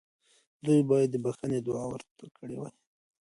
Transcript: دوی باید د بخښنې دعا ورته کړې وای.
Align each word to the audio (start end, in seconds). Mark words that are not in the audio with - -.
دوی 0.65 0.81
باید 0.89 1.09
د 1.11 1.15
بخښنې 1.25 1.59
دعا 1.67 1.83
ورته 1.89 2.25
کړې 2.37 2.55
وای. 2.59 2.73